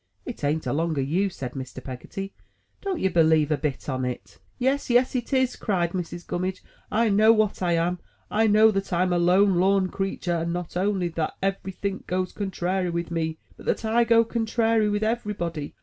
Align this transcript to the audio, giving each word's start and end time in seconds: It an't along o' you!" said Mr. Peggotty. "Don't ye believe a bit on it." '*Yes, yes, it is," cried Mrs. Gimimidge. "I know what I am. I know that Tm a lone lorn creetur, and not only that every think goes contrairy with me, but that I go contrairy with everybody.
It 0.25 0.43
an't 0.43 0.65
along 0.65 0.97
o' 0.97 1.01
you!" 1.01 1.29
said 1.29 1.51
Mr. 1.51 1.79
Peggotty. 1.83 2.33
"Don't 2.81 2.99
ye 2.99 3.07
believe 3.07 3.51
a 3.51 3.55
bit 3.57 3.87
on 3.87 4.03
it." 4.03 4.39
'*Yes, 4.57 4.89
yes, 4.89 5.15
it 5.15 5.31
is," 5.31 5.55
cried 5.55 5.91
Mrs. 5.91 6.25
Gimimidge. 6.25 6.61
"I 6.89 7.09
know 7.09 7.31
what 7.31 7.61
I 7.61 7.73
am. 7.73 7.99
I 8.31 8.47
know 8.47 8.71
that 8.71 8.85
Tm 8.85 9.11
a 9.13 9.19
lone 9.19 9.57
lorn 9.59 9.89
creetur, 9.89 10.37
and 10.41 10.51
not 10.51 10.75
only 10.75 11.09
that 11.09 11.35
every 11.43 11.71
think 11.71 12.07
goes 12.07 12.31
contrairy 12.33 12.89
with 12.89 13.11
me, 13.11 13.37
but 13.55 13.67
that 13.67 13.85
I 13.85 14.03
go 14.03 14.23
contrairy 14.23 14.89
with 14.89 15.03
everybody. 15.03 15.75